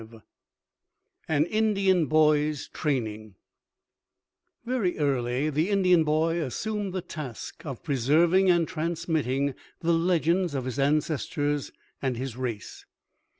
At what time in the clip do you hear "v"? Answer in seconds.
0.03-0.17